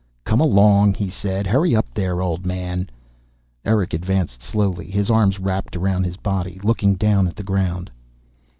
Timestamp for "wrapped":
5.39-5.75